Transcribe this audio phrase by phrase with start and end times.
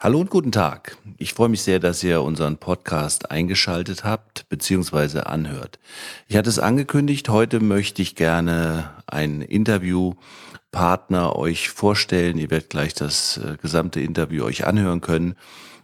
[0.00, 0.96] Hallo und guten Tag.
[1.16, 5.22] Ich freue mich sehr, dass ihr unseren Podcast eingeschaltet habt bzw.
[5.22, 5.80] anhört.
[6.28, 12.38] Ich hatte es angekündigt, heute möchte ich gerne einen Interviewpartner euch vorstellen.
[12.38, 15.34] Ihr werdet gleich das äh, gesamte Interview euch anhören können.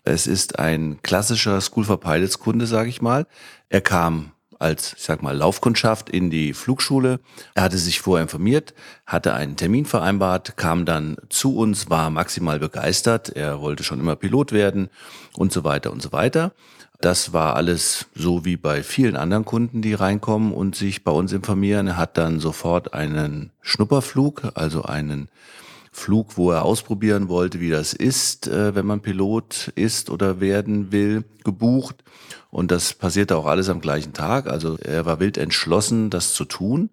[0.04, 3.26] Es ist ein klassischer School for Pilots Kunde, sage ich mal.
[3.68, 7.20] Er kam als, ich sag mal, Laufkundschaft in die Flugschule.
[7.54, 8.74] Er hatte sich vorher informiert,
[9.06, 13.30] hatte einen Termin vereinbart, kam dann zu uns, war maximal begeistert.
[13.30, 14.88] Er wollte schon immer Pilot werden
[15.36, 16.52] und so weiter und so weiter.
[17.00, 21.32] Das war alles so wie bei vielen anderen Kunden, die reinkommen und sich bei uns
[21.32, 21.88] informieren.
[21.88, 25.28] Er hat dann sofort einen Schnupperflug, also einen
[25.94, 30.92] Flug, wo er ausprobieren wollte, wie das ist, äh, wenn man Pilot ist oder werden
[30.92, 32.02] will, gebucht.
[32.54, 34.46] Und das passierte auch alles am gleichen Tag.
[34.46, 36.90] Also er war wild entschlossen, das zu tun.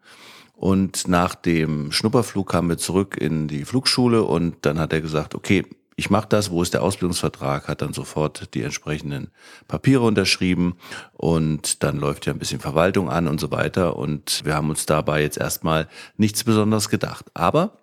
[0.55, 5.35] Und nach dem Schnupperflug kamen wir zurück in die Flugschule und dann hat er gesagt,
[5.35, 5.63] okay,
[5.95, 9.29] ich mache das, wo ist der Ausbildungsvertrag, hat dann sofort die entsprechenden
[9.67, 10.77] Papiere unterschrieben
[11.13, 13.97] und dann läuft ja ein bisschen Verwaltung an und so weiter.
[13.97, 17.27] Und wir haben uns dabei jetzt erstmal nichts Besonderes gedacht.
[17.35, 17.77] Aber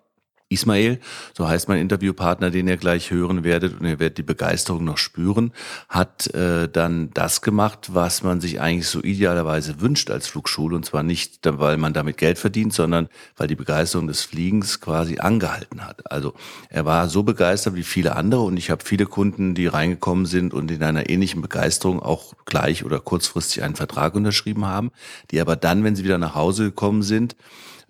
[0.49, 0.99] Ismail,
[1.37, 4.97] so heißt mein Interviewpartner, den ihr gleich hören werdet und ihr werdet die Begeisterung noch
[4.97, 5.53] spüren,
[5.87, 10.85] hat äh, dann das gemacht, was man sich eigentlich so idealerweise wünscht als Flugschule und
[10.85, 15.85] zwar nicht, weil man damit Geld verdient, sondern weil die Begeisterung des Fliegens quasi angehalten
[15.85, 16.11] hat.
[16.11, 16.33] Also
[16.69, 20.55] er war so begeistert wie viele andere und ich habe viele Kunden, die reingekommen sind
[20.55, 24.89] und in einer ähnlichen Begeisterung auch gleich oder kurzfristig einen Vertrag unterschrieben haben,
[25.29, 27.35] die aber dann, wenn sie wieder nach Hause gekommen sind,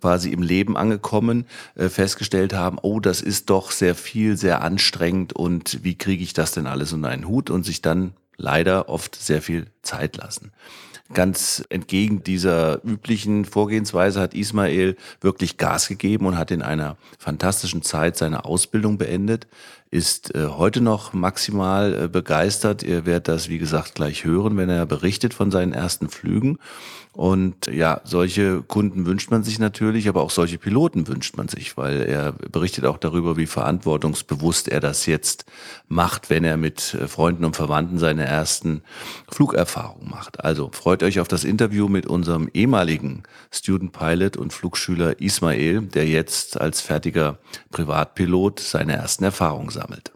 [0.02, 5.34] quasi im Leben angekommen, äh, festgestellt haben, oh, das ist doch sehr viel, sehr anstrengend
[5.34, 9.16] und wie kriege ich das denn alles unter einen Hut und sich dann leider oft
[9.16, 10.52] sehr viel Zeit lassen.
[11.12, 17.82] Ganz entgegen dieser üblichen Vorgehensweise hat Ismail wirklich Gas gegeben und hat in einer fantastischen
[17.82, 19.48] Zeit seine Ausbildung beendet,
[19.92, 22.84] ist äh, heute noch maximal äh, begeistert.
[22.84, 26.60] Ihr werdet das, wie gesagt, gleich hören, wenn er berichtet von seinen ersten Flügen.
[27.12, 31.76] Und ja, solche Kunden wünscht man sich natürlich, aber auch solche Piloten wünscht man sich,
[31.76, 35.46] weil er berichtet auch darüber, wie verantwortungsbewusst er das jetzt
[35.88, 38.84] macht, wenn er mit äh, Freunden und Verwandten seine ersten
[39.30, 40.44] Flugerfahrungen macht.
[40.46, 46.08] Also freut euch auf das Interview mit unserem ehemaligen Student Pilot und Flugschüler Ismail, der
[46.08, 47.40] jetzt als fertiger
[47.72, 50.12] Privatpilot seine ersten Erfahrungen sammelt.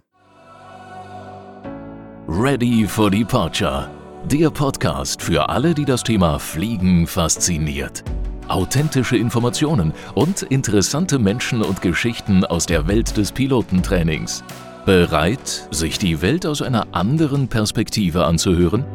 [2.28, 3.90] Ready for Departure
[4.32, 8.06] der Podcast für alle, die das Thema Fliegen fasziniert.
[8.48, 14.46] Authentische Informationen und interessante Menschen und Geschichten aus der Welt des Pilotentrainings.
[14.86, 18.86] Bereit, sich die Welt aus einer anderen Perspektive anzuhören?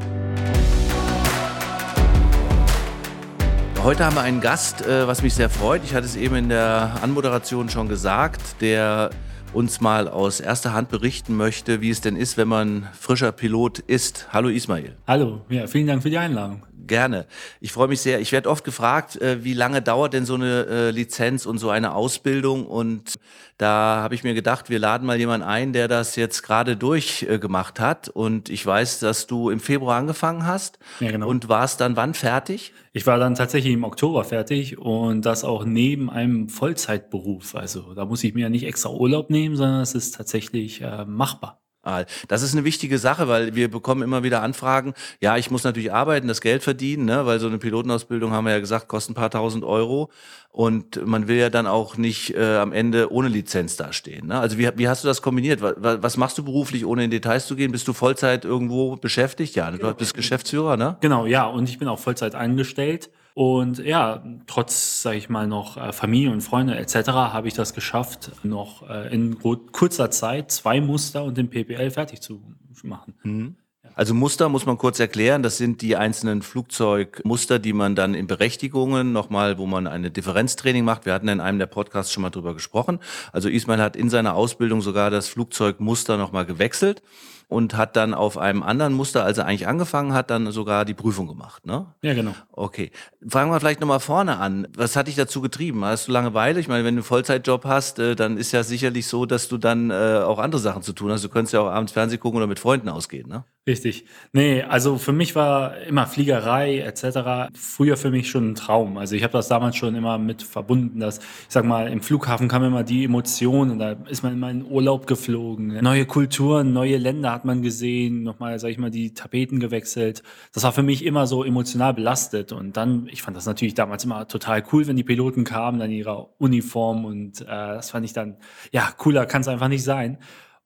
[3.83, 5.83] Heute haben wir einen Gast, äh, was mich sehr freut.
[5.85, 9.11] Ich hatte es eben in der Anmoderation schon gesagt, der
[9.53, 13.79] uns mal aus erster Hand berichten möchte, wie es denn ist, wenn man frischer Pilot
[13.81, 14.29] ist.
[14.33, 14.97] Hallo Ismail.
[15.07, 16.63] Hallo, ja, vielen Dank für die Einladung.
[16.89, 17.27] Gerne.
[17.61, 18.21] Ich freue mich sehr.
[18.21, 21.71] Ich werde oft gefragt, äh, wie lange dauert denn so eine äh, Lizenz und so
[21.71, 22.67] eine Ausbildung?
[22.67, 23.15] Und
[23.59, 27.79] da habe ich mir gedacht, wir laden mal jemanden ein, der das jetzt gerade durchgemacht
[27.79, 28.09] hat.
[28.09, 30.79] Und ich weiß, dass du im Februar angefangen hast.
[31.01, 31.29] Ja, genau.
[31.29, 32.73] Und warst dann wann fertig?
[32.93, 37.55] Ich war dann tatsächlich im Oktober fertig und das auch neben einem Vollzeitberuf.
[37.55, 41.05] Also da muss ich mir ja nicht extra Urlaub nehmen, sondern es ist tatsächlich äh,
[41.05, 41.61] machbar.
[41.83, 44.95] Das ist eine wichtige Sache, weil wir bekommen immer wieder Anfragen.
[45.21, 47.25] Ja, ich muss natürlich arbeiten, das Geld verdienen, ne?
[47.25, 50.11] weil so eine Pilotenausbildung, haben wir ja gesagt, kostet ein paar tausend Euro.
[50.51, 54.27] Und man will ja dann auch nicht äh, am Ende ohne Lizenz dastehen.
[54.27, 54.39] Ne?
[54.39, 55.63] Also wie, wie hast du das kombiniert?
[55.63, 57.71] Was, was machst du beruflich, ohne in Details zu gehen?
[57.71, 59.55] Bist du Vollzeit irgendwo beschäftigt?
[59.55, 60.97] Ja, du bist Geschäftsführer, ne?
[61.01, 61.47] Genau, ja.
[61.47, 63.11] Und ich bin auch Vollzeit eingestellt.
[63.39, 67.07] Und ja, trotz, sage ich mal, noch äh, Familie und Freunde etc.
[67.07, 72.21] habe ich das geschafft, noch äh, in kurzer Zeit zwei Muster und den PPL fertig
[72.21, 72.43] zu
[72.83, 73.15] machen.
[73.23, 73.55] Mhm.
[73.95, 75.45] Also Muster muss man kurz erklären.
[75.45, 80.85] Das sind die einzelnen Flugzeugmuster, die man dann in Berechtigungen nochmal, wo man eine Differenztraining
[80.85, 81.07] macht.
[81.07, 82.99] Wir hatten in einem der Podcasts schon mal drüber gesprochen.
[83.33, 87.03] Also Ismail hat in seiner Ausbildung sogar das Flugzeugmuster nochmal gewechselt
[87.49, 90.95] und hat dann auf einem anderen Muster, als er eigentlich angefangen hat, dann sogar die
[90.95, 91.87] Prüfung gemacht, ne?
[92.03, 92.35] Ja, genau.
[92.53, 92.91] Okay.
[93.27, 94.69] Fangen wir vielleicht nochmal vorne an.
[94.77, 95.85] Was hat dich dazu getrieben?
[95.85, 96.61] Hast du Langeweile?
[96.61, 99.57] Ich meine, wenn du einen Vollzeitjob hast, äh, dann ist ja sicherlich so, dass du
[99.57, 101.25] dann äh, auch andere Sachen zu tun hast.
[101.25, 103.45] Du könntest ja auch abends Fernsehen gucken oder mit Freunden ausgehen, ne?
[103.69, 104.07] Richtig.
[104.33, 107.53] Nee, also für mich war immer Fliegerei etc.
[107.55, 108.97] früher für mich schon ein Traum.
[108.97, 112.49] Also ich habe das damals schon immer mit verbunden, dass ich sag mal, im Flughafen
[112.49, 115.83] kam immer die Emotion und da ist man immer in Urlaub geflogen.
[115.83, 120.23] Neue Kulturen, neue Länder hat man gesehen, nochmal, sag ich mal, die Tapeten gewechselt.
[120.55, 124.03] Das war für mich immer so emotional belastet und dann, ich fand das natürlich damals
[124.03, 128.07] immer total cool, wenn die Piloten kamen, dann in ihrer Uniform und äh, das fand
[128.07, 128.39] ich dann,
[128.73, 130.17] ja, cooler kann es einfach nicht sein.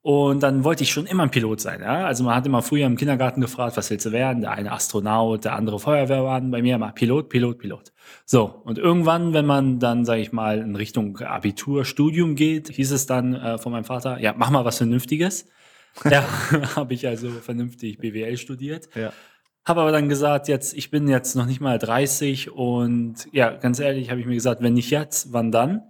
[0.03, 1.81] Und dann wollte ich schon immer ein Pilot sein.
[1.81, 2.07] Ja?
[2.07, 4.41] Also man hat immer früher im Kindergarten gefragt, was willst du werden?
[4.41, 6.51] Der eine Astronaut, der andere Feuerwehrmann.
[6.51, 7.93] Bei mir immer Pilot, Pilot, Pilot.
[8.25, 12.91] So, und irgendwann, wenn man dann, sage ich mal, in Richtung Abitur, Studium geht, hieß
[12.91, 15.47] es dann äh, von meinem Vater, ja, mach mal was Vernünftiges.
[16.11, 16.25] ja,
[16.77, 18.89] habe ich also vernünftig BWL studiert.
[18.97, 19.13] Ja.
[19.65, 23.79] Habe aber dann gesagt, jetzt, ich bin jetzt noch nicht mal 30 und ja, ganz
[23.79, 25.83] ehrlich, habe ich mir gesagt, wenn nicht jetzt, wann dann?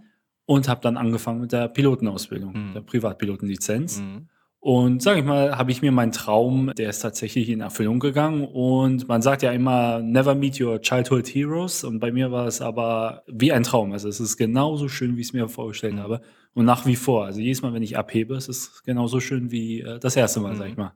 [0.47, 2.75] Und habe dann angefangen mit der Pilotenausbildung, mhm.
[2.75, 4.01] der Privatpilotenlizenz.
[4.01, 4.29] Mhm.
[4.65, 8.45] Und sage ich mal, habe ich mir meinen Traum, der ist tatsächlich in Erfüllung gegangen.
[8.45, 11.83] Und man sagt ja immer, never meet your childhood heroes.
[11.83, 13.91] Und bei mir war es aber wie ein Traum.
[13.91, 15.99] Also es ist genauso schön, wie ich es mir vorgestellt mhm.
[15.99, 16.21] habe.
[16.55, 17.25] Und nach wie vor.
[17.25, 20.53] Also jedes Mal, wenn ich abhebe, es ist genauso schön wie äh, das erste Mal,
[20.53, 20.59] mhm.
[20.59, 20.93] sag ich mal.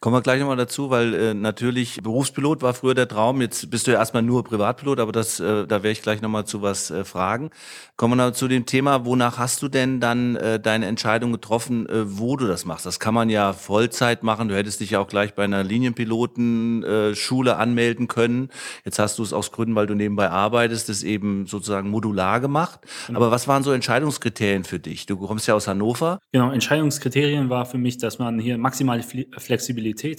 [0.00, 3.40] Kommen wir gleich nochmal dazu, weil äh, natürlich Berufspilot war früher der Traum.
[3.40, 6.46] Jetzt bist du ja erstmal nur Privatpilot, aber das, äh, da werde ich gleich nochmal
[6.46, 7.50] zu was äh, fragen.
[7.96, 11.86] Kommen wir noch zu dem Thema, wonach hast du denn dann äh, deine Entscheidung getroffen,
[11.86, 12.86] äh, wo du das machst?
[12.86, 14.48] Das kann man ja Vollzeit machen.
[14.48, 18.48] Du hättest dich ja auch gleich bei einer Linienpilotenschule äh, anmelden können.
[18.84, 22.80] Jetzt hast du es aus Gründen, weil du nebenbei arbeitest, das eben sozusagen modular gemacht.
[23.06, 23.18] Genau.
[23.18, 25.06] Aber was waren so Entscheidungskriterien für dich?
[25.06, 26.20] Du kommst ja aus Hannover.
[26.32, 29.59] Genau, Entscheidungskriterien war für mich, dass man hier maximale Flexibilität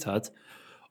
[0.06, 0.32] hat.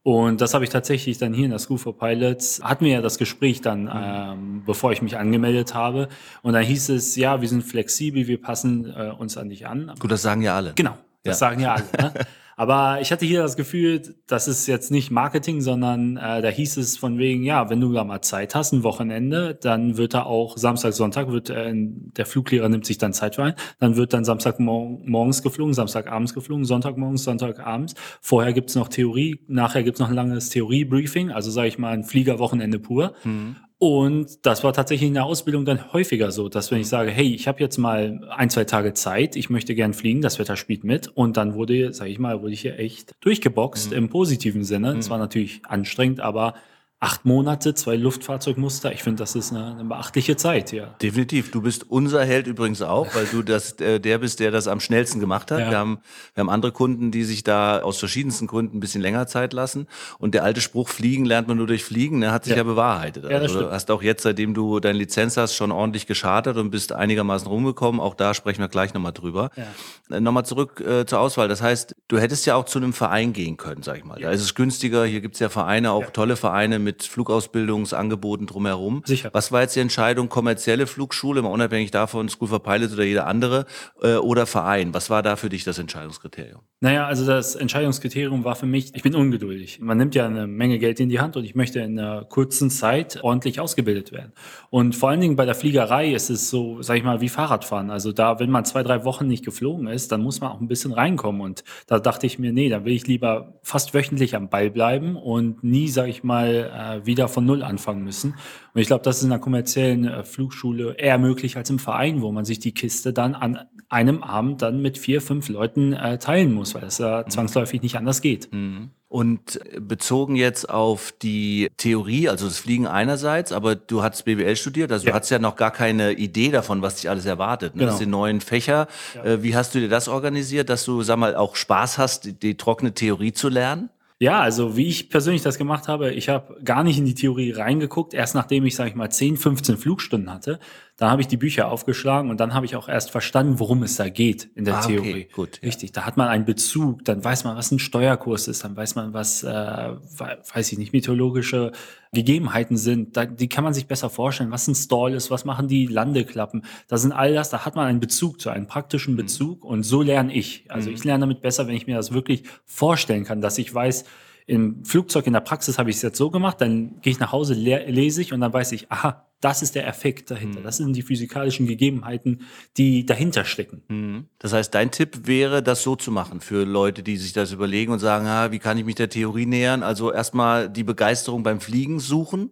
[0.03, 3.01] Und das habe ich tatsächlich dann hier in der School for Pilots, hatten wir ja
[3.01, 3.89] das Gespräch dann, mhm.
[3.93, 6.09] ähm, bevor ich mich angemeldet habe.
[6.41, 9.93] Und dann hieß es, ja, wir sind flexibel, wir passen äh, uns an dich an.
[9.99, 10.73] Gut, das sagen ja alle.
[10.75, 11.47] Genau, das ja.
[11.47, 11.85] sagen ja alle.
[11.99, 12.13] Ne?
[12.55, 16.77] Aber ich hatte hier das Gefühl, das ist jetzt nicht Marketing, sondern äh, da hieß
[16.77, 20.23] es von wegen, ja, wenn du da mal Zeit hast, ein Wochenende, dann wird da
[20.23, 24.13] auch Samstag, Sonntag, wird äh, der Fluglehrer nimmt sich dann Zeit für ein, dann wird
[24.13, 27.95] dann Samstag morgens geflogen, Samstagabends geflogen, Sonntagmorgens, Sonntagabends.
[28.21, 32.03] Vorher gibt's noch Theorie, nachher gibt's noch ein langes Theoriebriefing, also sage ich mal ein
[32.03, 33.13] Fliegerwochenende pur.
[33.23, 33.55] Mhm.
[33.83, 37.33] Und das war tatsächlich in der Ausbildung dann häufiger so, dass wenn ich sage, hey,
[37.33, 40.83] ich habe jetzt mal ein, zwei Tage Zeit, ich möchte gern fliegen, das Wetter spielt
[40.83, 41.07] mit.
[41.07, 43.97] Und dann wurde, sage ich mal, wurde ich hier echt durchgeboxt mhm.
[43.97, 44.95] im positiven Sinne.
[44.99, 45.11] Es mhm.
[45.13, 46.53] war natürlich anstrengend, aber
[47.03, 48.93] acht Monate, zwei Luftfahrzeugmuster.
[48.93, 50.95] Ich finde, das ist eine, eine, beachtliche Zeit, ja.
[51.01, 51.49] Definitiv.
[51.49, 54.79] Du bist unser Held übrigens auch, weil du das, äh, der bist, der das am
[54.79, 55.61] schnellsten gemacht hat.
[55.61, 55.71] Ja.
[55.71, 55.99] Wir haben,
[56.35, 59.87] wir haben andere Kunden, die sich da aus verschiedensten Gründen ein bisschen länger Zeit lassen.
[60.19, 62.63] Und der alte Spruch, fliegen lernt man nur durch Fliegen, der hat sich ja, ja
[62.63, 63.23] bewahrheitet.
[63.27, 66.69] Ja, also du hast auch jetzt, seitdem du deine Lizenz hast, schon ordentlich geschartet und
[66.69, 67.99] bist einigermaßen rumgekommen.
[67.99, 69.49] Auch da sprechen wir gleich nochmal drüber.
[69.55, 70.15] Ja.
[70.15, 71.47] Äh, nochmal zurück äh, zur Auswahl.
[71.47, 74.19] Das heißt, du hättest ja auch zu einem Verein gehen können, sag ich mal.
[74.19, 74.27] Ja.
[74.27, 75.03] Da ist es günstiger.
[75.05, 79.01] Hier gibt's ja Vereine, auch tolle Vereine mit mit Flugausbildungsangeboten drumherum.
[79.05, 79.29] Sicher.
[79.31, 83.27] Was war jetzt die Entscheidung, kommerzielle Flugschule, mal unabhängig davon, School for Pilots oder jeder
[83.27, 83.65] andere,
[84.01, 84.93] äh, oder Verein?
[84.93, 86.61] Was war da für dich das Entscheidungskriterium?
[86.81, 89.79] Naja, also das Entscheidungskriterium war für mich, ich bin ungeduldig.
[89.79, 92.69] Man nimmt ja eine Menge Geld in die Hand und ich möchte in einer kurzen
[92.69, 94.33] Zeit ordentlich ausgebildet werden.
[94.69, 97.89] Und vor allen Dingen bei der Fliegerei ist es so, sag ich mal, wie Fahrradfahren.
[97.89, 100.67] Also da, wenn man zwei, drei Wochen nicht geflogen ist, dann muss man auch ein
[100.67, 101.41] bisschen reinkommen.
[101.41, 105.15] Und da dachte ich mir, nee, da will ich lieber fast wöchentlich am Ball bleiben
[105.15, 108.35] und nie, sag ich mal, äh, wieder von Null anfangen müssen.
[108.73, 112.21] Und ich glaube, das ist in einer kommerziellen äh, Flugschule eher möglich als im Verein,
[112.21, 116.17] wo man sich die Kiste dann an einem Abend dann mit vier, fünf Leuten äh,
[116.17, 117.29] teilen muss, weil es ja mhm.
[117.29, 118.51] zwangsläufig nicht anders geht.
[118.53, 118.91] Mhm.
[119.09, 124.89] Und bezogen jetzt auf die Theorie, also das Fliegen einerseits, aber du hast BWL studiert,
[124.93, 125.11] also ja.
[125.11, 127.75] du hast ja noch gar keine Idee davon, was dich alles erwartet.
[127.75, 127.79] Ne?
[127.79, 127.91] Genau.
[127.91, 128.87] Das sind neuen Fächer.
[129.13, 129.25] Ja.
[129.25, 132.33] Äh, wie hast du dir das organisiert, dass du, sag mal, auch Spaß hast, die,
[132.33, 133.89] die trockene Theorie zu lernen?
[134.21, 137.53] Ja, also wie ich persönlich das gemacht habe, ich habe gar nicht in die Theorie
[137.53, 140.59] reingeguckt, erst nachdem ich, sage ich mal, 10, 15 Flugstunden hatte.
[141.01, 143.95] Da habe ich die Bücher aufgeschlagen und dann habe ich auch erst verstanden, worum es
[143.95, 145.09] da geht in der ah, Theorie.
[145.09, 145.65] Okay, gut, ja.
[145.67, 148.93] Richtig, da hat man einen Bezug, dann weiß man, was ein Steuerkurs ist, dann weiß
[148.93, 151.71] man, was, äh, weiß ich nicht, meteorologische
[152.13, 153.17] Gegebenheiten sind.
[153.17, 156.65] Da, die kann man sich besser vorstellen, was ein Stall ist, was machen die Landeklappen.
[156.87, 159.17] Das sind all das, da hat man einen Bezug zu, einen praktischen mhm.
[159.17, 159.69] Bezug mhm.
[159.71, 160.65] und so lerne ich.
[160.69, 160.95] Also mhm.
[160.97, 164.05] ich lerne damit besser, wenn ich mir das wirklich vorstellen kann, dass ich weiß,
[164.45, 167.31] im Flugzeug in der Praxis habe ich es jetzt so gemacht, dann gehe ich nach
[167.31, 170.59] Hause, lese ich und dann weiß ich, aha, das ist der Effekt dahinter.
[170.59, 170.63] Mhm.
[170.63, 172.41] Das sind die physikalischen Gegebenheiten,
[172.77, 173.81] die dahinter stecken.
[173.87, 174.25] Mhm.
[174.39, 177.91] Das heißt, dein Tipp wäre, das so zu machen für Leute, die sich das überlegen
[177.91, 179.83] und sagen, ah, wie kann ich mich der Theorie nähern?
[179.83, 182.51] Also erstmal die Begeisterung beim Fliegen suchen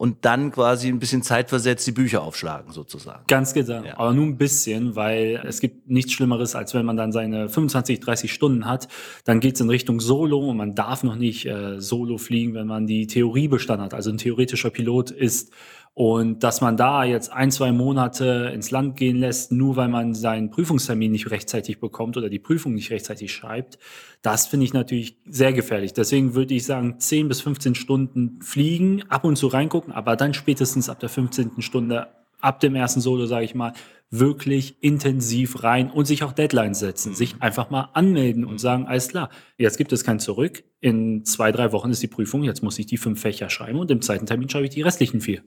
[0.00, 3.24] und dann quasi ein bisschen zeitversetzt die Bücher aufschlagen sozusagen.
[3.28, 3.98] Ganz genau, ja.
[3.98, 8.00] aber nur ein bisschen, weil es gibt nichts Schlimmeres, als wenn man dann seine 25,
[8.00, 8.88] 30 Stunden hat,
[9.26, 12.86] dann geht's in Richtung Solo und man darf noch nicht äh, Solo fliegen, wenn man
[12.86, 13.92] die Theorie bestanden hat.
[13.92, 15.52] Also ein theoretischer Pilot ist
[15.94, 20.14] und dass man da jetzt ein, zwei Monate ins Land gehen lässt, nur weil man
[20.14, 23.78] seinen Prüfungstermin nicht rechtzeitig bekommt oder die Prüfung nicht rechtzeitig schreibt,
[24.22, 25.92] das finde ich natürlich sehr gefährlich.
[25.92, 30.32] Deswegen würde ich sagen, 10 bis 15 Stunden fliegen, ab und zu reingucken, aber dann
[30.32, 31.60] spätestens ab der 15.
[31.60, 32.08] Stunde
[32.42, 33.72] ab dem ersten Solo, sage ich mal,
[34.12, 39.06] wirklich intensiv rein und sich auch Deadlines setzen, sich einfach mal anmelden und sagen, alles
[39.08, 40.64] klar, jetzt gibt es kein Zurück.
[40.80, 43.88] In zwei, drei Wochen ist die Prüfung, jetzt muss ich die fünf Fächer schreiben und
[43.90, 45.42] im zweiten Termin schreibe ich die restlichen vier.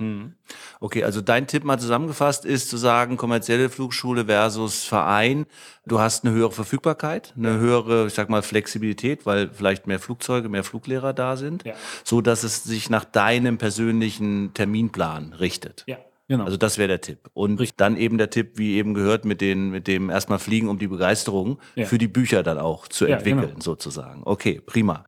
[0.79, 5.45] Okay, also dein Tipp mal zusammengefasst ist zu sagen, kommerzielle Flugschule versus Verein.
[5.85, 10.47] Du hast eine höhere Verfügbarkeit, eine höhere, ich sag mal, Flexibilität, weil vielleicht mehr Flugzeuge,
[10.47, 11.73] mehr Fluglehrer da sind, Ja.
[12.05, 15.83] so dass es sich nach deinem persönlichen Terminplan richtet.
[15.87, 16.45] Ja, genau.
[16.45, 17.29] Also das wäre der Tipp.
[17.33, 17.77] Und Richtig.
[17.77, 20.87] dann eben der Tipp, wie eben gehört, mit, den, mit dem erstmal Fliegen, um die
[20.87, 21.85] Begeisterung Ja.
[21.85, 23.59] für die Bücher dann auch zu Ja, entwickeln, genau.
[23.61, 24.21] sozusagen.
[24.25, 25.05] Okay, prima.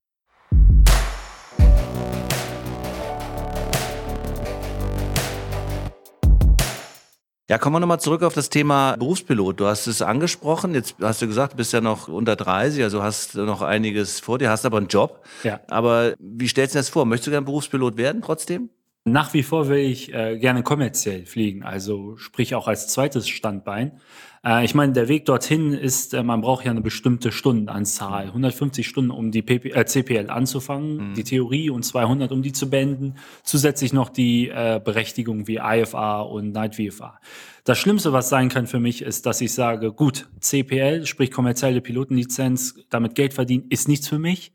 [7.47, 9.59] Ja, kommen wir nochmal zurück auf das Thema Berufspilot.
[9.59, 13.03] Du hast es angesprochen, jetzt hast du gesagt, du bist ja noch unter 30, also
[13.03, 15.23] hast noch einiges vor dir, hast aber einen Job.
[15.43, 15.59] Ja.
[15.67, 17.05] Aber wie stellst du dir das vor?
[17.05, 18.69] Möchtest du gerne Berufspilot werden trotzdem?
[19.07, 23.99] Nach wie vor will ich äh, gerne kommerziell fliegen, also sprich auch als zweites Standbein.
[24.43, 28.87] Äh, ich meine, der Weg dorthin ist, äh, man braucht ja eine bestimmte Stundenanzahl, 150
[28.87, 33.13] Stunden, um die PP, äh, CPL anzufangen, die Theorie und 200, um die zu beenden.
[33.43, 37.19] Zusätzlich noch die äh, Berechtigung wie IFA und Night VFA.
[37.63, 41.81] Das Schlimmste, was sein kann für mich, ist, dass ich sage, gut, CPL, sprich kommerzielle
[41.81, 44.51] Pilotenlizenz, damit Geld verdienen, ist nichts für mich.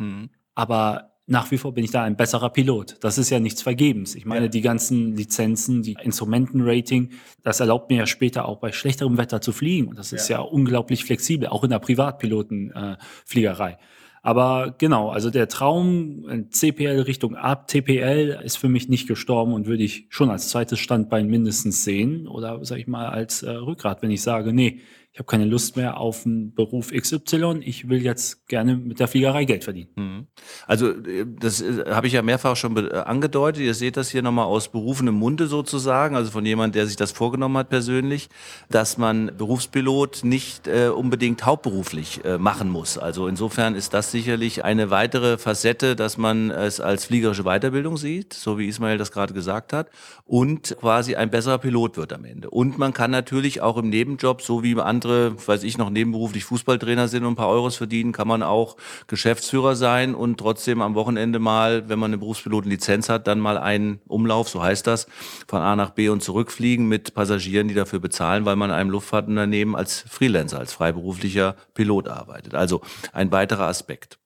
[0.57, 2.97] Aber nach wie vor bin ich da ein besserer Pilot.
[3.01, 4.17] Das ist ja nichts Vergebens.
[4.17, 4.49] Ich meine, Ja.
[4.49, 7.11] die ganzen Lizenzen, die Instrumentenrating,
[7.45, 9.87] das erlaubt mir ja später auch bei schlechterem Wetter zu fliegen.
[9.87, 13.71] Und das ist ja, unglaublich flexibel, auch in der Privatpilotenfliegerei.
[13.71, 13.77] Äh.
[14.23, 19.55] Aber genau, also der Traum äh, CPL Richtung ab TPL ist für mich nicht gestorben
[19.55, 23.51] und würde ich schon als zweites Standbein mindestens sehen oder sag ich mal als äh,
[23.51, 24.81] Rückgrat, wenn ich sage, nee,
[25.13, 29.09] ich habe keine Lust mehr auf einen Beruf XY, ich will jetzt gerne mit der
[29.09, 30.29] Fliegerei Geld verdienen.
[30.69, 33.63] Also äh, das äh, habe ich ja mehrfach schon äh, angedeutet.
[33.63, 37.11] Ihr seht das hier nochmal aus berufenem Munde sozusagen, also von jemand, der sich das
[37.11, 38.29] vorgenommen hat persönlich,
[38.69, 42.97] dass man Berufspilot nicht äh, unbedingt hauptberuflich äh, machen muss.
[42.97, 48.33] Also insofern ist das sicherlich eine weitere Facette, dass man es als fliegerische Weiterbildung sieht,
[48.33, 49.91] so wie Ismail das gerade gesagt hat,
[50.25, 52.49] und quasi ein besserer Pilot wird am Ende.
[52.49, 57.09] Und man kann natürlich auch im Nebenjob, so wie andere, weiß ich noch, nebenberuflich Fußballtrainer
[57.09, 58.77] sind und ein paar Euros verdienen, kann man auch
[59.07, 64.01] Geschäftsführer sein und trotzdem am Wochenende mal, wenn man eine Berufspilotenlizenz hat, dann mal einen
[64.07, 65.07] Umlauf, so heißt das,
[65.47, 68.91] von A nach B und zurückfliegen mit Passagieren, die dafür bezahlen, weil man in einem
[68.91, 72.55] Luftfahrtunternehmen als Freelancer, als freiberuflicher Pilot arbeitet.
[72.55, 72.81] Also
[73.13, 74.19] ein weiterer Aspekt.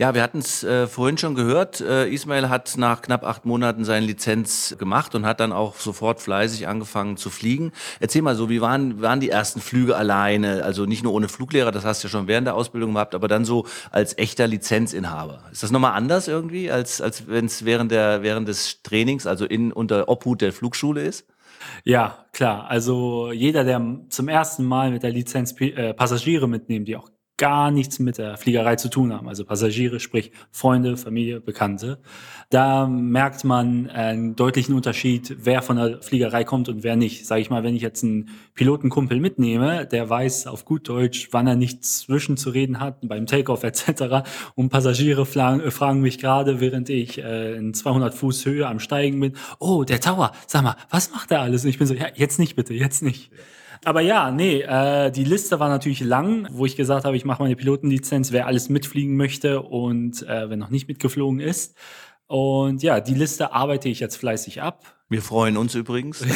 [0.00, 1.82] Ja, wir hatten es äh, vorhin schon gehört.
[1.82, 6.22] Äh, Ismail hat nach knapp acht Monaten seine Lizenz gemacht und hat dann auch sofort
[6.22, 7.70] fleißig angefangen zu fliegen.
[8.00, 10.64] Erzähl mal so, wie waren, waren die ersten Flüge alleine?
[10.64, 13.28] Also nicht nur ohne Fluglehrer, das hast du ja schon während der Ausbildung gehabt, aber
[13.28, 15.42] dann so als echter Lizenzinhaber.
[15.52, 19.44] Ist das nochmal anders irgendwie, als, als wenn es während, der, während des Trainings, also
[19.44, 21.26] in, unter Obhut der Flugschule ist?
[21.84, 22.70] Ja, klar.
[22.70, 27.70] Also jeder, der zum ersten Mal mit der Lizenz äh, Passagiere mitnehmen, die auch gar
[27.70, 31.98] nichts mit der Fliegerei zu tun haben, also Passagiere, sprich Freunde, Familie, Bekannte,
[32.50, 37.26] da merkt man einen deutlichen Unterschied, wer von der Fliegerei kommt und wer nicht.
[37.26, 41.46] Sage ich mal, wenn ich jetzt einen Pilotenkumpel mitnehme, der weiß auf gut Deutsch, wann
[41.46, 44.28] er nichts zwischenzureden hat beim Takeoff etc.
[44.54, 49.18] Und Passagiere fragen, fragen mich gerade, während ich äh, in 200 Fuß Höhe am Steigen
[49.18, 51.64] bin, oh, der Tower, sag mal, was macht er alles?
[51.64, 53.30] Und ich bin so, ja, jetzt nicht bitte, jetzt nicht.
[53.84, 57.42] Aber ja, nee, äh, die Liste war natürlich lang, wo ich gesagt habe, ich mache
[57.42, 61.76] meine Pilotenlizenz, wer alles mitfliegen möchte und äh, wenn noch nicht mitgeflogen ist.
[62.26, 64.84] Und ja, die Liste arbeite ich jetzt fleißig ab.
[65.08, 66.24] Wir freuen uns übrigens.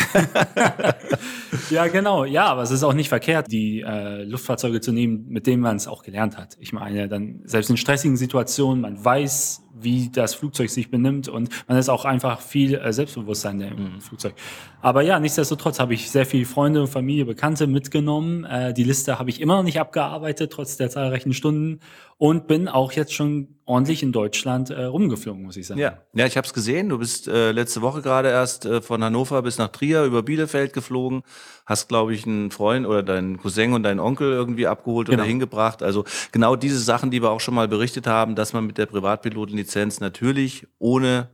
[1.70, 2.24] Ja, genau.
[2.24, 5.76] Ja, aber es ist auch nicht verkehrt, die äh, Luftfahrzeuge zu nehmen, mit denen man
[5.76, 6.56] es auch gelernt hat.
[6.60, 11.50] Ich meine, dann selbst in stressigen Situationen, man weiß, wie das Flugzeug sich benimmt und
[11.68, 14.34] man ist auch einfach viel äh, Selbstbewusstsein im Flugzeug.
[14.80, 18.44] Aber ja, nichtsdestotrotz habe ich sehr viele Freunde, Familie, Bekannte mitgenommen.
[18.44, 21.80] Äh, die Liste habe ich immer noch nicht abgearbeitet, trotz der zahlreichen Stunden
[22.18, 25.80] und bin auch jetzt schon ordentlich in Deutschland äh, rumgeflogen, muss ich sagen.
[25.80, 26.88] Ja, ja ich habe es gesehen.
[26.90, 30.72] Du bist äh, letzte Woche gerade erst äh, von Hannover bis nach Trier über Bielefeld
[30.72, 31.22] geflogen.
[31.66, 35.20] Hast, glaube ich, einen Freund oder deinen Cousin und deinen Onkel irgendwie abgeholt Genau.
[35.22, 35.82] oder hingebracht.
[35.82, 38.86] Also genau diese Sachen, die wir auch schon mal berichtet haben, dass man mit der
[38.86, 41.28] Privatpilotenlizenz natürlich ohne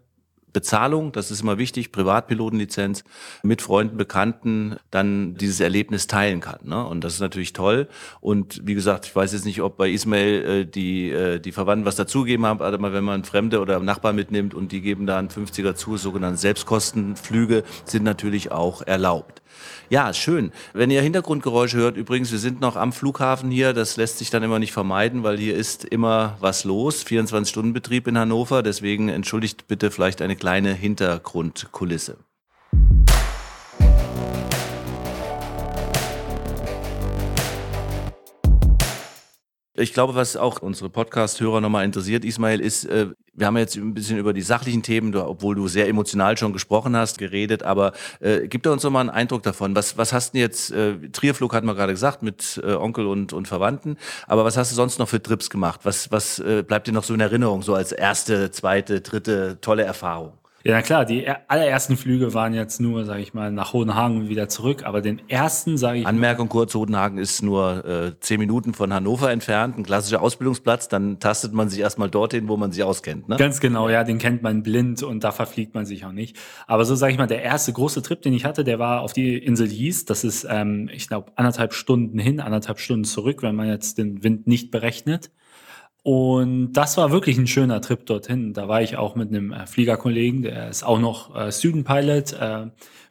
[0.53, 3.05] Bezahlung, das ist immer wichtig, Privatpilotenlizenz,
[3.43, 6.59] mit Freunden, Bekannten dann dieses Erlebnis teilen kann.
[6.65, 6.85] Ne?
[6.85, 7.89] Und das ist natürlich toll.
[8.21, 11.87] Und wie gesagt, ich weiß jetzt nicht, ob bei Ismail äh, die, äh, die Verwandten
[11.87, 15.29] was dazugegeben haben, aber wenn man Fremde oder Nachbarn mitnimmt und die geben da einen
[15.29, 19.40] 50er zu, sogenannte Selbstkostenflüge sind natürlich auch erlaubt.
[19.89, 20.53] Ja, schön.
[20.73, 24.43] Wenn ihr Hintergrundgeräusche hört, übrigens, wir sind noch am Flughafen hier, das lässt sich dann
[24.43, 27.05] immer nicht vermeiden, weil hier ist immer was los.
[27.05, 32.19] 24-Stunden-Betrieb in Hannover, deswegen entschuldigt bitte vielleicht eine kleine Hintergrundkulisse.
[39.81, 43.95] Ich glaube, was auch unsere Podcast-Hörer nochmal interessiert, Ismail, ist, äh, wir haben jetzt ein
[43.95, 48.47] bisschen über die sachlichen Themen, obwohl du sehr emotional schon gesprochen hast, geredet, aber äh,
[48.47, 49.75] gib doch uns noch mal einen Eindruck davon.
[49.75, 53.33] Was, was hast du jetzt, äh, Trierflug hatten wir gerade gesagt, mit äh, Onkel und,
[53.33, 53.97] und Verwandten,
[54.27, 55.81] aber was hast du sonst noch für Trips gemacht?
[55.85, 59.85] Was, was äh, bleibt dir noch so in Erinnerung, so als erste, zweite, dritte tolle
[59.85, 60.40] Erfahrung?
[60.63, 64.29] Ja, na klar, die allerersten Flüge waren jetzt nur, sage ich mal, nach Hodenhagen und
[64.29, 64.85] wieder zurück.
[64.85, 69.31] Aber den ersten, sage ich Anmerkung kurz, Hodenhagen ist nur äh, zehn Minuten von Hannover
[69.31, 70.89] entfernt, ein klassischer Ausbildungsplatz.
[70.89, 73.27] Dann tastet man sich erstmal dorthin, wo man sich auskennt.
[73.27, 73.37] Ne?
[73.37, 76.37] Ganz genau, ja, den kennt man blind und da verfliegt man sich auch nicht.
[76.67, 79.15] Aber so sage ich mal, der erste große Trip, den ich hatte, der war auf
[79.15, 80.05] die Insel Hieß.
[80.05, 84.23] Das ist, ähm, ich glaube, anderthalb Stunden hin, anderthalb Stunden zurück, wenn man jetzt den
[84.23, 85.31] Wind nicht berechnet.
[86.03, 88.55] Und das war wirklich ein schöner Trip dorthin.
[88.55, 92.33] Da war ich auch mit einem äh, Fliegerkollegen, der ist auch noch äh, Student Pilot.
[92.33, 92.67] Äh,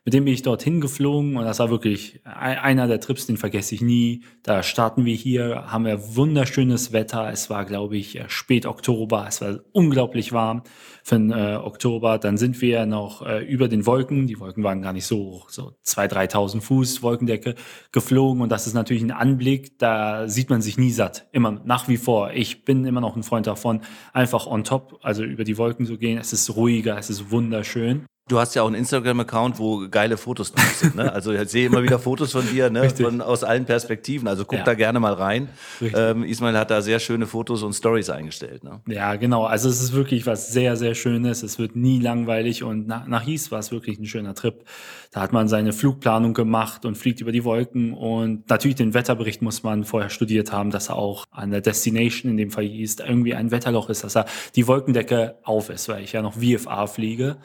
[0.05, 3.75] mit dem bin ich dorthin geflogen und das war wirklich einer der Trips, den vergesse
[3.75, 4.23] ich nie.
[4.43, 7.29] Da starten wir hier, haben wir wunderschönes Wetter.
[7.31, 9.25] Es war, glaube ich, äh, spät Oktober.
[9.27, 10.63] Es war unglaublich warm
[11.03, 12.17] für den äh, Oktober.
[12.17, 14.27] Dann sind wir noch äh, über den Wolken.
[14.27, 17.55] Die Wolken waren gar nicht so hoch, so 2.000, 3.000 Fuß Wolkendecke
[17.91, 18.41] geflogen.
[18.41, 21.27] Und das ist natürlich ein Anblick, da sieht man sich nie satt.
[21.31, 22.31] Immer nach wie vor.
[22.31, 23.81] Ich bin immer noch ein Freund davon,
[24.13, 26.17] einfach on top, also über die Wolken zu gehen.
[26.17, 28.05] Es ist ruhiger, es ist wunderschön.
[28.29, 30.95] Du hast ja auch einen Instagram-Account, wo geile Fotos drauf sind.
[30.95, 31.11] Ne?
[31.11, 32.89] Also ich sehe immer wieder Fotos von dir, ne?
[32.91, 34.27] von, aus allen Perspektiven.
[34.27, 34.63] Also guck ja.
[34.63, 35.49] da gerne mal rein.
[35.81, 38.63] Ähm, Ismail hat da sehr schöne Fotos und Stories eingestellt.
[38.63, 38.81] Ne?
[38.87, 39.45] Ja, genau.
[39.45, 41.43] Also es ist wirklich was sehr, sehr Schönes.
[41.43, 44.63] Es wird nie langweilig und nach, nach Hies war es wirklich ein schöner Trip.
[45.11, 49.41] Da hat man seine Flugplanung gemacht und fliegt über die Wolken und natürlich den Wetterbericht
[49.41, 52.97] muss man vorher studiert haben, dass er auch an der Destination, in dem Fall hieß,
[52.99, 56.85] irgendwie ein Wetterloch ist, dass er die Wolkendecke auf ist, weil ich ja noch VFA
[56.85, 57.37] fliege.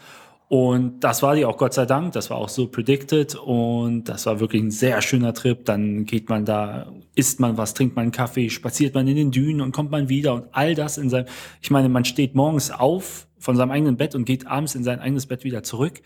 [0.54, 3.34] Und das war die auch Gott sei Dank, das war auch so predicted.
[3.34, 5.64] Und das war wirklich ein sehr schöner Trip.
[5.64, 9.32] Dann geht man da, isst man was, trinkt man einen Kaffee, spaziert man in den
[9.32, 10.32] Dünen und kommt man wieder.
[10.32, 11.26] Und all das in seinem,
[11.60, 15.00] ich meine, man steht morgens auf von seinem eigenen Bett und geht abends in sein
[15.00, 16.02] eigenes Bett wieder zurück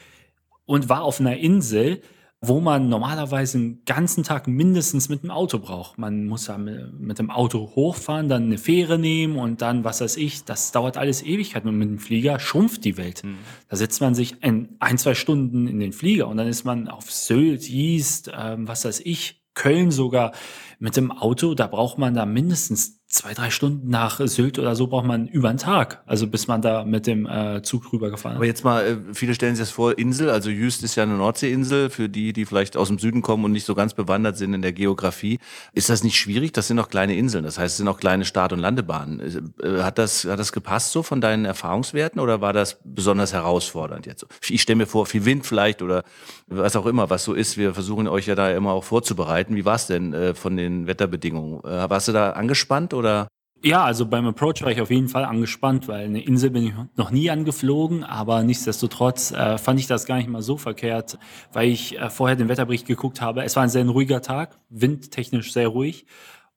[0.64, 2.00] und war auf einer Insel,
[2.40, 5.98] wo man normalerweise einen ganzen Tag mindestens mit dem Auto braucht.
[5.98, 10.16] Man muss ja mit dem Auto hochfahren, dann eine Fähre nehmen und dann, was weiß
[10.18, 11.68] ich, das dauert alles Ewigkeiten.
[11.68, 13.24] Und mit dem Flieger schrumpft die Welt.
[13.24, 13.38] Mhm.
[13.68, 16.86] Da setzt man sich in ein, zwei Stunden in den Flieger und dann ist man
[16.86, 20.32] auf Sylt, East, ähm, was weiß ich, Köln sogar
[20.78, 21.54] mit dem Auto.
[21.54, 25.48] Da braucht man da mindestens zwei, drei Stunden nach Sylt oder so braucht man über
[25.48, 28.38] einen Tag, also bis man da mit dem äh, Zug rübergefahren ist.
[28.38, 31.14] Aber jetzt mal, äh, viele stellen sich das vor, Insel, also Jüst ist ja eine
[31.14, 34.52] Nordseeinsel, für die, die vielleicht aus dem Süden kommen und nicht so ganz bewandert sind
[34.52, 35.38] in der Geografie.
[35.72, 36.52] Ist das nicht schwierig?
[36.52, 39.54] Das sind auch kleine Inseln, das heißt, es sind auch kleine Start- und Landebahnen.
[39.62, 44.04] Äh, hat das, hat das gepasst so von deinen Erfahrungswerten oder war das besonders herausfordernd
[44.04, 44.26] jetzt?
[44.50, 46.04] Ich stelle mir vor, viel Wind vielleicht oder
[46.46, 47.56] was auch immer, was so ist.
[47.56, 49.56] Wir versuchen euch ja da immer auch vorzubereiten.
[49.56, 51.64] Wie war es denn äh, von den Wetterbedingungen?
[51.64, 53.28] Äh, warst du da angespannt oder?
[53.64, 56.72] Ja, also beim Approach war ich auf jeden Fall angespannt, weil eine Insel bin ich
[56.94, 61.18] noch nie angeflogen, aber nichtsdestotrotz äh, fand ich das gar nicht mal so verkehrt,
[61.52, 63.42] weil ich äh, vorher den Wetterbericht geguckt habe.
[63.42, 66.06] Es war ein sehr ruhiger Tag, windtechnisch sehr ruhig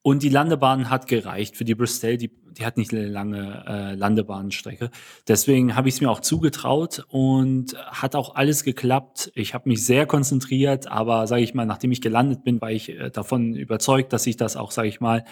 [0.03, 3.93] und die Landebahn hat gereicht für die Bristol, die, die hat nicht eine lange äh,
[3.93, 4.89] Landebahnstrecke.
[5.27, 9.31] Deswegen habe ich es mir auch zugetraut und hat auch alles geklappt.
[9.35, 12.89] Ich habe mich sehr konzentriert, aber sage ich mal, nachdem ich gelandet bin, war ich
[12.89, 15.23] äh, davon überzeugt, dass ich das auch, sage ich mal,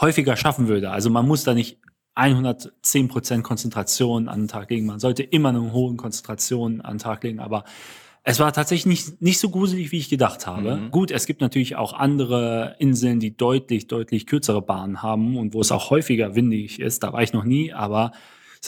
[0.00, 0.90] häufiger schaffen würde.
[0.90, 1.78] Also man muss da nicht
[2.14, 4.86] 110 Prozent Konzentration an den Tag legen.
[4.86, 7.64] Man sollte immer eine hohe Konzentration an den Tag legen, aber
[8.24, 10.76] es war tatsächlich nicht, nicht so gruselig, wie ich gedacht habe.
[10.76, 10.90] Mhm.
[10.90, 15.60] Gut, es gibt natürlich auch andere Inseln, die deutlich, deutlich kürzere Bahnen haben und wo
[15.60, 17.02] es auch häufiger windig ist.
[17.02, 18.12] Da war ich noch nie, aber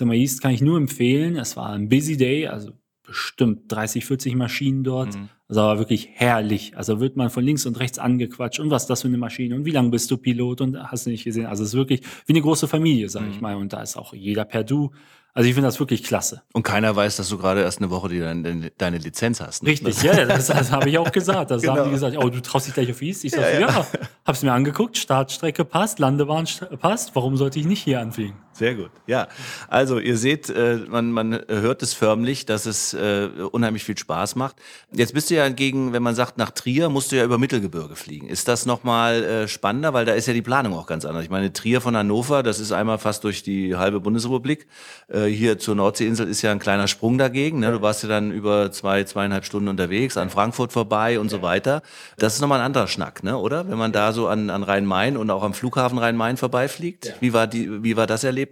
[0.00, 1.36] mal, East kann ich nur empfehlen.
[1.36, 2.72] Es war ein busy day, also
[3.04, 5.14] bestimmt 30, 40 Maschinen dort.
[5.14, 5.28] Mhm.
[5.48, 6.76] Also war wirklich herrlich.
[6.76, 9.54] Also wird man von links und rechts angequatscht und was ist das für eine Maschine
[9.54, 11.46] und wie lange bist du Pilot und hast du nicht gesehen.
[11.46, 13.32] Also es ist wirklich wie eine große Familie, sage mhm.
[13.32, 13.54] ich mal.
[13.54, 14.90] Und da ist auch jeder per Du.
[15.36, 16.42] Also ich finde das wirklich klasse.
[16.52, 19.64] Und keiner weiß, dass du gerade erst eine Woche die deine, deine Lizenz hast.
[19.64, 19.70] Ne?
[19.70, 21.50] Richtig, ja, das, das habe ich auch gesagt.
[21.50, 21.76] Das genau.
[21.76, 23.24] haben die gesagt, oh, du traust dich gleich auf East?
[23.24, 23.68] Ich sage, ja, ja.
[23.68, 23.86] ja,
[24.24, 26.46] hab's mir angeguckt, Startstrecke passt, Landebahn
[26.78, 28.36] passt, warum sollte ich nicht hier anfliegen?
[28.54, 28.90] Sehr gut.
[29.08, 29.26] Ja,
[29.68, 34.36] also ihr seht, äh, man, man hört es förmlich, dass es äh, unheimlich viel Spaß
[34.36, 34.56] macht.
[34.92, 37.96] Jetzt bist du ja hingegen, wenn man sagt nach Trier, musst du ja über Mittelgebirge
[37.96, 38.28] fliegen.
[38.28, 41.24] Ist das nochmal äh, spannender, weil da ist ja die Planung auch ganz anders.
[41.24, 44.68] Ich meine, Trier von Hannover, das ist einmal fast durch die halbe Bundesrepublik.
[45.08, 47.58] Äh, hier zur Nordseeinsel ist ja ein kleiner Sprung dagegen.
[47.58, 47.72] Ne?
[47.72, 51.82] Du warst ja dann über zwei, zweieinhalb Stunden unterwegs, an Frankfurt vorbei und so weiter.
[52.18, 53.36] Das ist nochmal ein anderer Schnack, ne?
[53.36, 53.68] oder?
[53.68, 57.14] Wenn man da so an, an Rhein-Main und auch am Flughafen Rhein-Main vorbeifliegt.
[57.18, 58.43] Wie war die, wie war das Erlebnis?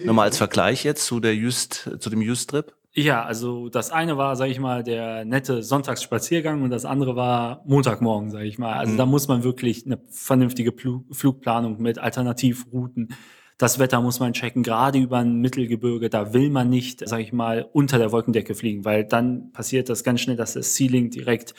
[0.00, 2.72] Nochmal als Vergleich jetzt zu der Just, zu dem Just-Trip?
[2.94, 7.62] Ja, also das eine war, sage ich mal, der nette Sonntagsspaziergang und das andere war
[7.66, 8.72] Montagmorgen, sage ich mal.
[8.74, 8.96] Also mhm.
[8.96, 10.72] da muss man wirklich eine vernünftige
[11.12, 13.14] Flugplanung mit Alternativrouten.
[13.56, 16.10] Das Wetter muss man checken, gerade über ein Mittelgebirge.
[16.10, 20.04] Da will man nicht, sage ich mal, unter der Wolkendecke fliegen, weil dann passiert das
[20.04, 21.54] ganz schnell, dass das Ceiling direkt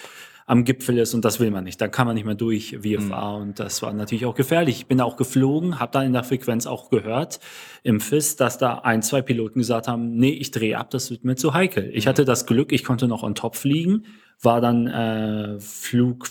[0.49, 1.79] am Gipfel ist und das will man nicht.
[1.79, 3.41] Da kann man nicht mehr durch VFA mhm.
[3.41, 4.77] und das war natürlich auch gefährlich.
[4.77, 7.39] Ich bin auch geflogen, habe dann in der Frequenz auch gehört
[7.83, 11.23] im FIS, dass da ein, zwei Piloten gesagt haben, nee, ich drehe ab, das wird
[11.23, 11.91] mir zu heikel.
[11.93, 12.09] Ich mhm.
[12.09, 14.05] hatte das Glück, ich konnte noch on top fliegen,
[14.41, 16.27] war dann äh, Flug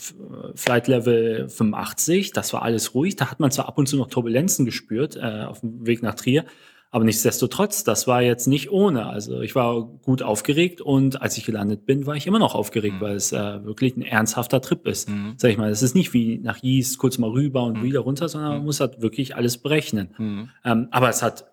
[0.53, 3.15] Flight Level 85, das war alles ruhig.
[3.15, 6.15] Da hat man zwar ab und zu noch Turbulenzen gespürt äh, auf dem Weg nach
[6.15, 6.43] Trier,
[6.91, 9.05] aber nichtsdestotrotz, das war jetzt nicht ohne.
[9.05, 12.95] Also ich war gut aufgeregt und als ich gelandet bin, war ich immer noch aufgeregt,
[12.95, 13.01] mhm.
[13.01, 15.07] weil es äh, wirklich ein ernsthafter Trip ist.
[15.07, 15.35] Mhm.
[15.37, 17.83] Sag ich mal, es ist nicht wie nach Yeast kurz mal rüber und mhm.
[17.83, 18.65] wieder runter, sondern man mhm.
[18.65, 20.15] muss halt wirklich alles berechnen.
[20.17, 20.49] Mhm.
[20.65, 21.45] Ähm, aber es hat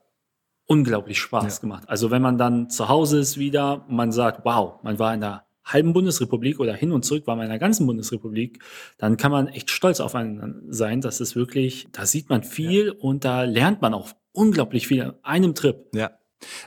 [0.65, 1.61] unglaublich Spaß ja.
[1.61, 1.85] gemacht.
[1.87, 5.46] Also wenn man dann zu Hause ist wieder, man sagt, wow, man war in der
[5.67, 8.61] halben Bundesrepublik oder hin und zurück war man in der ganzen Bundesrepublik,
[8.99, 11.01] dann kann man echt stolz auf einen sein.
[11.01, 12.93] Das ist wirklich, da sieht man viel ja.
[13.01, 15.87] und da lernt man auch unglaublich viel an einem Trip.
[15.93, 16.13] Ja.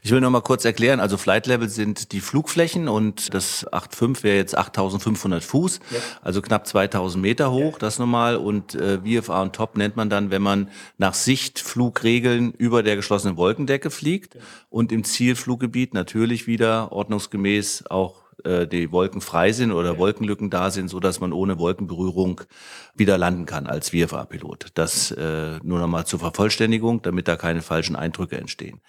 [0.02, 4.24] Ich will noch mal kurz erklären, also Flight Level sind die Flugflächen und das 8.5
[4.24, 6.00] wäre jetzt 8.500 Fuß, ja.
[6.22, 7.80] also knapp 2.000 Meter hoch, ja.
[7.80, 12.82] das nochmal und äh, VFA und Top nennt man dann, wenn man nach Sichtflugregeln über
[12.82, 14.42] der geschlossenen Wolkendecke fliegt ja.
[14.70, 20.72] und im Zielfluggebiet natürlich wieder ordnungsgemäß auch äh, die Wolken frei sind oder Wolkenlücken da
[20.72, 22.42] sind, so dass man ohne Wolkenberührung
[22.96, 24.68] wieder landen kann als VFA-Pilot.
[24.74, 28.82] Das äh, nur nochmal zur Vervollständigung, damit da keine falschen Eindrücke entstehen.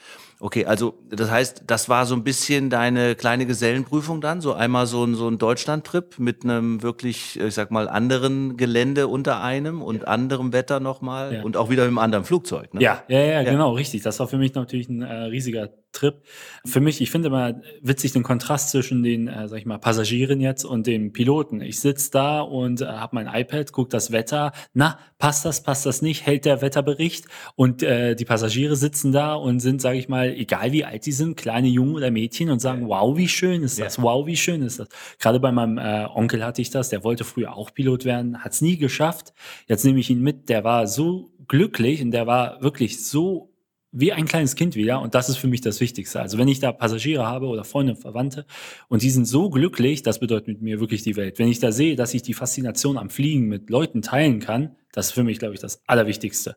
[0.42, 4.86] Okay, also das heißt, das war so ein bisschen deine kleine Gesellenprüfung dann, so einmal
[4.86, 9.82] so ein, so ein Deutschland-Trip mit einem wirklich, ich sag mal, anderen Gelände unter einem
[9.82, 10.08] und ja.
[10.08, 11.42] anderem Wetter nochmal ja.
[11.42, 12.72] und auch wieder mit einem anderen Flugzeug.
[12.72, 12.80] Ne?
[12.80, 14.02] Ja, ja, ja, ja, genau, richtig.
[14.02, 16.22] Das war für mich natürlich ein äh, riesiger Trip.
[16.64, 20.40] Für mich, ich finde immer witzig den Kontrast zwischen den, äh, sag ich mal, Passagieren
[20.40, 21.61] jetzt und dem Piloten.
[21.61, 24.53] Ich sitze da und äh, habe mein iPad, gucke das Wetter.
[24.72, 26.26] Na, passt das, passt das nicht?
[26.26, 27.26] Hält der Wetterbericht?
[27.57, 31.12] Und äh, die Passagiere sitzen da und sind, sage ich mal, egal wie alt sie
[31.12, 33.96] sind, kleine Jungen oder Mädchen und sagen, wow, wie schön ist das?
[33.96, 34.03] Ja.
[34.03, 34.88] Wow, wie schön ist das?
[35.18, 36.88] Gerade bei meinem äh, Onkel hatte ich das.
[36.88, 39.33] Der wollte früher auch Pilot werden, hat es nie geschafft.
[39.66, 40.48] Jetzt nehme ich ihn mit.
[40.48, 43.49] Der war so glücklich und der war wirklich so
[43.92, 45.00] wie ein kleines Kind wieder.
[45.00, 46.20] Und das ist für mich das Wichtigste.
[46.20, 48.46] Also wenn ich da Passagiere habe oder Freunde, Verwandte
[48.88, 51.38] und die sind so glücklich, das bedeutet mit mir wirklich die Welt.
[51.38, 55.07] Wenn ich da sehe, dass ich die Faszination am Fliegen mit Leuten teilen kann, das
[55.07, 56.57] ist für mich, glaube ich, das Allerwichtigste.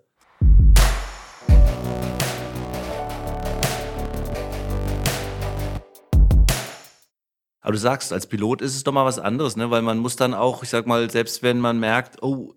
[7.62, 9.72] Aber du sagst, als Pilot ist es doch mal was anderes, ne?
[9.72, 12.54] weil man muss dann auch, ich sag mal, selbst wenn man merkt, oh,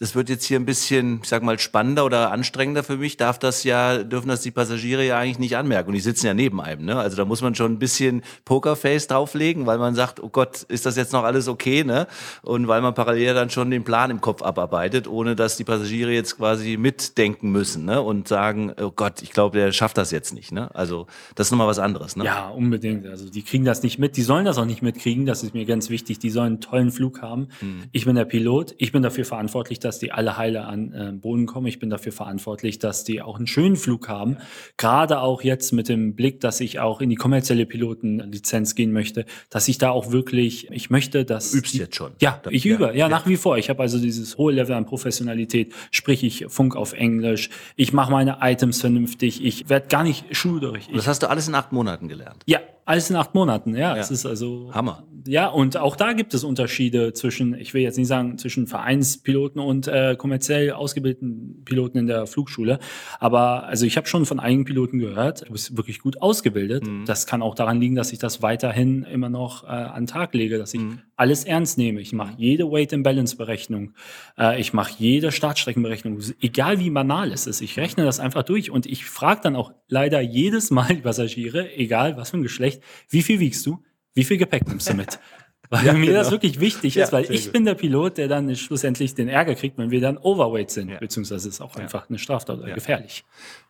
[0.00, 3.38] das wird jetzt hier ein bisschen, ich sag mal, spannender oder anstrengender für mich, darf
[3.40, 5.88] das ja, dürfen das die Passagiere ja eigentlich nicht anmerken.
[5.88, 6.96] Und die sitzen ja neben einem, ne?
[6.96, 10.86] Also da muss man schon ein bisschen Pokerface drauflegen, weil man sagt, oh Gott, ist
[10.86, 12.06] das jetzt noch alles okay, ne?
[12.42, 16.12] Und weil man parallel dann schon den Plan im Kopf abarbeitet, ohne dass die Passagiere
[16.12, 18.00] jetzt quasi mitdenken müssen, ne?
[18.00, 20.72] Und sagen, oh Gott, ich glaube, der schafft das jetzt nicht, ne?
[20.76, 22.24] Also das ist nochmal was anderes, ne?
[22.24, 23.04] Ja, unbedingt.
[23.04, 25.64] Also die kriegen das nicht mit, die sollen das auch nicht mitkriegen, das ist mir
[25.64, 26.20] ganz wichtig.
[26.20, 27.48] Die sollen einen tollen Flug haben.
[27.58, 27.82] Hm.
[27.90, 31.46] Ich bin der Pilot, ich bin dafür verantwortlich, dass die alle heile an äh, Boden
[31.46, 31.66] kommen.
[31.66, 34.36] Ich bin dafür verantwortlich, dass die auch einen schönen Flug haben.
[34.76, 39.24] Gerade auch jetzt mit dem Blick, dass ich auch in die kommerzielle Pilotenlizenz gehen möchte,
[39.48, 41.52] dass ich da auch wirklich, ich möchte, dass.
[41.52, 42.12] Du übst jetzt schon.
[42.20, 43.56] Ja, ich ja, übe, ja, ja, nach wie vor.
[43.56, 48.10] Ich habe also dieses hohe Level an Professionalität, sprich ich Funk auf Englisch, ich mache
[48.10, 50.88] meine Items vernünftig, ich werde gar nicht schuldig.
[50.92, 52.42] Das hast du alles in acht Monaten gelernt?
[52.46, 53.94] Ja, alles in acht Monaten, ja.
[53.94, 53.96] ja.
[53.96, 54.70] Es ist also.
[54.72, 55.04] Hammer.
[55.26, 59.60] Ja, und auch da gibt es Unterschiede zwischen, ich will jetzt nicht sagen, zwischen Vereinspiloten
[59.60, 62.78] und äh, kommerziell ausgebildeten Piloten in der Flugschule.
[63.18, 66.86] Aber also ich habe schon von einigen Piloten gehört, du bist wirklich gut ausgebildet.
[66.86, 67.04] Mhm.
[67.04, 70.32] Das kann auch daran liegen, dass ich das weiterhin immer noch äh, an den Tag
[70.32, 71.00] lege, dass ich mhm.
[71.16, 72.00] alles ernst nehme.
[72.00, 73.92] Ich mache jede Weight and Balance Berechnung.
[74.38, 77.60] Äh, ich mache jede Startstreckenberechnung, egal wie banal es ist.
[77.60, 81.74] Ich rechne das einfach durch und ich frage dann auch leider jedes Mal die Passagiere,
[81.74, 82.77] egal was für ein Geschlecht,
[83.08, 83.82] wie viel wiegst du?
[84.14, 85.18] Wie viel Gepäck nimmst du mit?
[85.70, 86.18] Weil ja, mir genau.
[86.18, 87.52] das wirklich wichtig ist, ja, weil ich gut.
[87.52, 90.98] bin der Pilot, der dann schlussendlich den Ärger kriegt, wenn wir dann Overweight sind, ja.
[90.98, 93.22] beziehungsweise ist auch einfach eine Straftat oder gefährlich.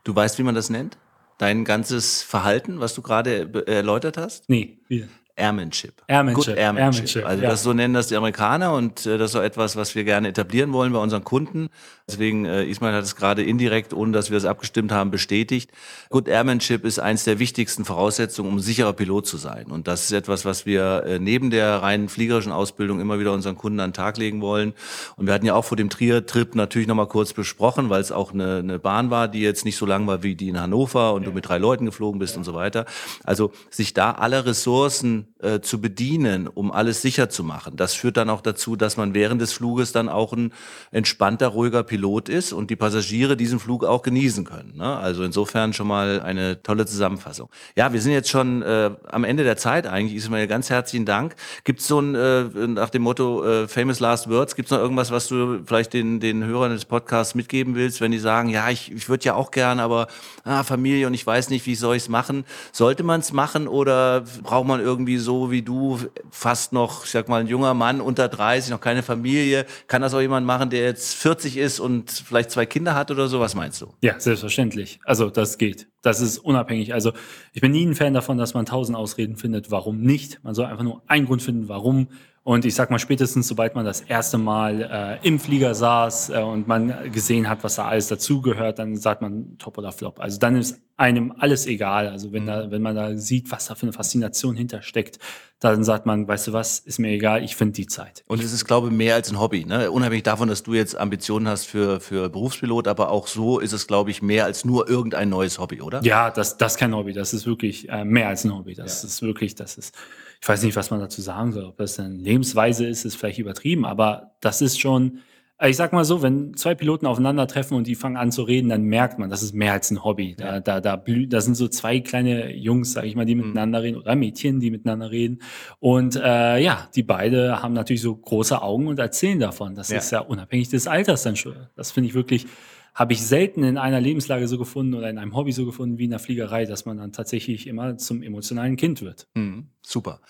[0.04, 0.96] Du weißt, wie man das nennt?
[1.38, 4.48] Dein ganzes Verhalten, was du gerade erläutert hast?
[4.48, 5.08] Nee, wie?
[5.38, 6.02] Airmanship.
[6.06, 6.46] Airmanship.
[6.46, 7.04] Good Airmanship.
[7.04, 7.50] Airmanship, also ja.
[7.50, 10.28] das so nennen das die Amerikaner und äh, das ist so etwas, was wir gerne
[10.28, 11.68] etablieren wollen bei unseren Kunden.
[12.08, 15.70] Deswegen, äh, Ismail hat es gerade indirekt, ohne dass wir es abgestimmt haben, bestätigt.
[16.08, 19.66] Good Airmanship ist eins der wichtigsten Voraussetzungen, um sicherer Pilot zu sein.
[19.66, 23.56] Und das ist etwas, was wir äh, neben der reinen fliegerischen Ausbildung immer wieder unseren
[23.56, 24.72] Kunden an den Tag legen wollen.
[25.16, 28.32] Und wir hatten ja auch vor dem Trier-Trip natürlich nochmal kurz besprochen, weil es auch
[28.32, 31.26] eine, eine Bahn war, die jetzt nicht so lang war wie die in Hannover und
[31.26, 32.86] du mit drei Leuten geflogen bist und so weiter.
[33.24, 38.16] Also sich da alle Ressourcen äh, zu bedienen, um alles sicher zu machen, das führt
[38.16, 40.52] dann auch dazu, dass man während des Fluges dann auch ein
[40.90, 44.76] entspannter, ruhiger Pilot ist und die Passagiere diesen Flug auch genießen können.
[44.76, 44.96] Ne?
[44.96, 47.48] Also insofern schon mal eine tolle Zusammenfassung.
[47.76, 50.16] Ja, wir sind jetzt schon äh, am Ende der Zeit eigentlich.
[50.16, 51.36] Ismail, ganz herzlichen Dank.
[51.62, 54.80] Gibt es so ein, äh, nach dem Motto äh, Famous Last Words, gibt es noch
[54.80, 58.70] irgendwas, was du vielleicht den, den Hörern des Podcasts mitgeben willst, wenn die sagen, ja,
[58.70, 60.08] ich, ich würde ja auch gern, aber
[60.44, 62.44] ah, Familie und ich weiß nicht, wie soll ich es machen.
[62.72, 65.98] Sollte man es machen oder braucht man irgendwie so wie du
[66.30, 69.66] fast noch, ich sag mal, ein junger Mann unter 30, noch keine Familie?
[69.86, 73.28] Kann das auch jemand machen, der jetzt 40 ist und vielleicht zwei Kinder hat oder
[73.28, 73.40] so?
[73.40, 73.88] Was meinst du?
[74.00, 75.00] Ja, selbstverständlich.
[75.04, 75.88] Also das geht.
[76.02, 76.94] Das ist unabhängig.
[76.94, 77.12] Also
[77.52, 80.42] ich bin nie ein Fan davon, dass man tausend Ausreden findet, warum nicht.
[80.44, 82.08] Man soll einfach nur einen Grund finden, warum.
[82.48, 86.38] Und ich sag mal, spätestens sobald man das erste Mal äh, im Flieger saß äh,
[86.38, 90.18] und man gesehen hat, was da alles dazugehört, dann sagt man Top oder Flop.
[90.18, 92.08] Also dann ist einem alles egal.
[92.08, 95.18] Also wenn, da, wenn man da sieht, was da für eine Faszination hintersteckt,
[95.60, 98.24] dann sagt man, weißt du was, ist mir egal, ich finde die Zeit.
[98.26, 99.66] Und es ist, glaube ich, mehr als ein Hobby.
[99.66, 99.90] Ne?
[99.90, 103.86] Unabhängig davon, dass du jetzt Ambitionen hast für, für Berufspilot, aber auch so ist es,
[103.86, 106.02] glaube ich, mehr als nur irgendein neues Hobby, oder?
[106.02, 107.12] Ja, das, das ist kein Hobby.
[107.12, 108.74] Das ist wirklich äh, mehr als ein Hobby.
[108.74, 109.94] Das ist wirklich, das ist,
[110.40, 111.64] ich weiß nicht, was man dazu sagen soll.
[111.64, 115.18] Ob das eine Lebensweise ist, ist vielleicht übertrieben, aber das ist schon,
[115.60, 118.82] ich sag mal so, wenn zwei Piloten aufeinandertreffen und die fangen an zu reden, dann
[118.84, 120.36] merkt man, das ist mehr als ein Hobby.
[120.38, 123.82] Da, da, da, blü da sind so zwei kleine Jungs, sag ich mal, die miteinander
[123.82, 125.40] reden oder Mädchen, die miteinander reden.
[125.80, 129.74] Und äh, ja, die beide haben natürlich so große Augen und erzählen davon.
[129.74, 129.98] Das Ja.
[129.98, 131.56] ist ja unabhängig des Alters dann schon.
[131.74, 132.46] Das finde ich wirklich,
[132.94, 136.04] habe ich selten in einer Lebenslage so gefunden oder in einem Hobby so gefunden wie
[136.04, 139.26] in der Fliegerei, dass man dann tatsächlich immer zum emotionalen Kind wird.
[139.34, 140.20] Mhm, super.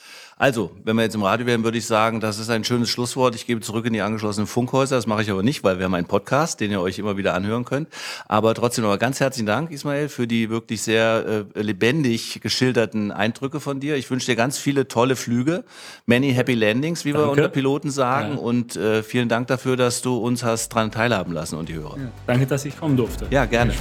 [0.41, 3.35] Also, wenn wir jetzt im Radio wären, würde ich sagen, das ist ein schönes Schlusswort.
[3.35, 4.95] Ich gebe zurück in die angeschlossenen Funkhäuser.
[4.95, 7.35] Das mache ich aber nicht, weil wir haben einen Podcast, den ihr euch immer wieder
[7.35, 7.89] anhören könnt.
[8.29, 13.59] Aber trotzdem nochmal ganz herzlichen Dank, Ismail, für die wirklich sehr äh, lebendig geschilderten Eindrücke
[13.59, 13.97] von dir.
[13.97, 15.65] Ich wünsche dir ganz viele tolle Flüge,
[16.07, 17.31] many happy landings, wie wir Danke.
[17.31, 18.35] unter Piloten sagen.
[18.35, 18.39] Ja.
[18.39, 21.97] Und äh, vielen Dank dafür, dass du uns hast dran teilhaben lassen und die Hörer.
[22.29, 23.27] Danke, dass ich kommen durfte.
[23.31, 23.75] Ja, gerne.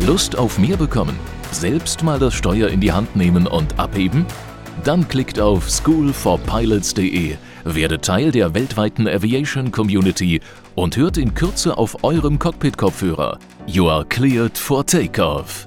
[0.00, 1.35] Lust auf mehr bekommen?
[1.60, 4.26] Selbst mal das Steuer in die Hand nehmen und abheben?
[4.84, 10.42] Dann klickt auf schoolforpilots.de, werdet Teil der weltweiten Aviation Community
[10.74, 13.38] und hört in Kürze auf eurem Cockpit-Kopfhörer.
[13.66, 15.66] You are cleared for takeoff.